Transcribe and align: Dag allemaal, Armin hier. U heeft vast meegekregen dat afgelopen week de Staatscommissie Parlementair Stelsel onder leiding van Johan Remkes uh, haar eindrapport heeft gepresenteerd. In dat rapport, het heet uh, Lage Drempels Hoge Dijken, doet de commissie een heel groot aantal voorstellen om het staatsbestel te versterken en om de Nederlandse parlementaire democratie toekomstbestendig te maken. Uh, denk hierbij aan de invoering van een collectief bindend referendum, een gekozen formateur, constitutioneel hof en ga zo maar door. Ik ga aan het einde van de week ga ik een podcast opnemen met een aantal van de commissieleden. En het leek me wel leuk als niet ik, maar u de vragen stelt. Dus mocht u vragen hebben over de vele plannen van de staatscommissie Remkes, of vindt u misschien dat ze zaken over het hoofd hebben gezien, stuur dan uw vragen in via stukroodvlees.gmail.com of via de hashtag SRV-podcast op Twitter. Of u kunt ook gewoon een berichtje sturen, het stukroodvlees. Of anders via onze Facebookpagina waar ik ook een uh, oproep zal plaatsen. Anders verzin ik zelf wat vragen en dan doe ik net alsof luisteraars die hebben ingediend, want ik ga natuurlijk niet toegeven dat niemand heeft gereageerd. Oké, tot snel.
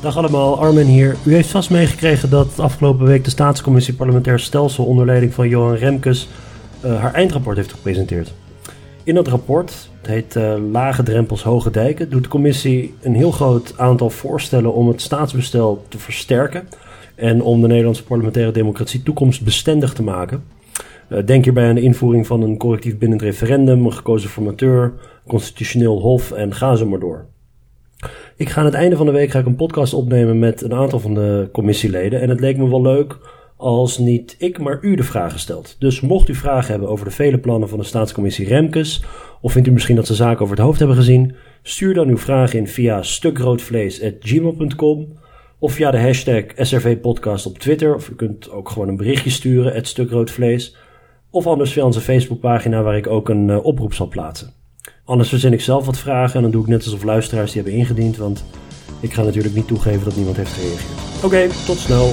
Dag 0.00 0.16
allemaal, 0.16 0.60
Armin 0.60 0.86
hier. 0.86 1.16
U 1.24 1.34
heeft 1.34 1.50
vast 1.50 1.70
meegekregen 1.70 2.30
dat 2.30 2.58
afgelopen 2.58 3.06
week 3.06 3.24
de 3.24 3.30
Staatscommissie 3.30 3.94
Parlementair 3.94 4.38
Stelsel 4.38 4.84
onder 4.84 5.06
leiding 5.06 5.34
van 5.34 5.48
Johan 5.48 5.74
Remkes 5.74 6.28
uh, 6.84 7.00
haar 7.00 7.14
eindrapport 7.14 7.56
heeft 7.56 7.72
gepresenteerd. 7.72 8.32
In 9.04 9.14
dat 9.14 9.28
rapport, 9.28 9.90
het 9.98 10.06
heet 10.06 10.36
uh, 10.36 10.54
Lage 10.72 11.02
Drempels 11.02 11.42
Hoge 11.42 11.70
Dijken, 11.70 12.10
doet 12.10 12.22
de 12.22 12.28
commissie 12.28 12.94
een 13.00 13.14
heel 13.14 13.30
groot 13.30 13.74
aantal 13.76 14.10
voorstellen 14.10 14.74
om 14.74 14.88
het 14.88 15.00
staatsbestel 15.00 15.84
te 15.88 15.98
versterken 15.98 16.68
en 17.14 17.42
om 17.42 17.60
de 17.60 17.66
Nederlandse 17.66 18.04
parlementaire 18.04 18.52
democratie 18.52 19.02
toekomstbestendig 19.02 19.92
te 19.92 20.02
maken. 20.02 20.44
Uh, 21.08 21.18
denk 21.26 21.44
hierbij 21.44 21.68
aan 21.68 21.74
de 21.74 21.80
invoering 21.80 22.26
van 22.26 22.42
een 22.42 22.56
collectief 22.56 22.98
bindend 22.98 23.22
referendum, 23.22 23.84
een 23.84 23.92
gekozen 23.92 24.30
formateur, 24.30 24.92
constitutioneel 25.26 26.00
hof 26.00 26.32
en 26.32 26.54
ga 26.54 26.74
zo 26.74 26.86
maar 26.86 27.00
door. 27.00 27.26
Ik 28.40 28.48
ga 28.48 28.60
aan 28.60 28.66
het 28.66 28.74
einde 28.74 28.96
van 28.96 29.06
de 29.06 29.12
week 29.12 29.30
ga 29.30 29.38
ik 29.38 29.46
een 29.46 29.56
podcast 29.56 29.94
opnemen 29.94 30.38
met 30.38 30.62
een 30.62 30.74
aantal 30.74 31.00
van 31.00 31.14
de 31.14 31.48
commissieleden. 31.52 32.20
En 32.20 32.28
het 32.28 32.40
leek 32.40 32.56
me 32.56 32.68
wel 32.68 32.82
leuk 32.82 33.18
als 33.56 33.98
niet 33.98 34.34
ik, 34.38 34.58
maar 34.58 34.78
u 34.82 34.94
de 34.94 35.02
vragen 35.02 35.38
stelt. 35.38 35.76
Dus 35.78 36.00
mocht 36.00 36.28
u 36.28 36.34
vragen 36.34 36.70
hebben 36.70 36.88
over 36.88 37.04
de 37.04 37.10
vele 37.10 37.38
plannen 37.38 37.68
van 37.68 37.78
de 37.78 37.84
staatscommissie 37.84 38.46
Remkes, 38.46 39.04
of 39.40 39.52
vindt 39.52 39.68
u 39.68 39.70
misschien 39.70 39.96
dat 39.96 40.06
ze 40.06 40.14
zaken 40.14 40.42
over 40.42 40.56
het 40.56 40.64
hoofd 40.64 40.78
hebben 40.78 40.96
gezien, 40.96 41.34
stuur 41.62 41.94
dan 41.94 42.08
uw 42.08 42.18
vragen 42.18 42.58
in 42.58 42.68
via 42.68 43.02
stukroodvlees.gmail.com 43.02 45.18
of 45.58 45.72
via 45.72 45.90
de 45.90 46.00
hashtag 46.00 46.44
SRV-podcast 46.56 47.46
op 47.46 47.58
Twitter. 47.58 47.94
Of 47.94 48.08
u 48.08 48.14
kunt 48.14 48.50
ook 48.50 48.68
gewoon 48.68 48.88
een 48.88 48.96
berichtje 48.96 49.30
sturen, 49.30 49.72
het 49.72 49.86
stukroodvlees. 49.86 50.76
Of 51.30 51.46
anders 51.46 51.72
via 51.72 51.84
onze 51.84 52.00
Facebookpagina 52.00 52.82
waar 52.82 52.96
ik 52.96 53.06
ook 53.06 53.28
een 53.28 53.48
uh, 53.48 53.64
oproep 53.64 53.94
zal 53.94 54.08
plaatsen. 54.08 54.59
Anders 55.10 55.28
verzin 55.28 55.52
ik 55.52 55.60
zelf 55.60 55.86
wat 55.86 55.98
vragen 55.98 56.36
en 56.36 56.42
dan 56.42 56.50
doe 56.50 56.62
ik 56.62 56.68
net 56.68 56.84
alsof 56.84 57.02
luisteraars 57.02 57.52
die 57.52 57.62
hebben 57.62 57.80
ingediend, 57.80 58.16
want 58.16 58.44
ik 59.00 59.12
ga 59.12 59.22
natuurlijk 59.22 59.54
niet 59.54 59.66
toegeven 59.66 60.04
dat 60.04 60.16
niemand 60.16 60.36
heeft 60.36 60.52
gereageerd. 60.52 61.24
Oké, 61.24 61.64
tot 61.66 61.78
snel. 61.78 62.12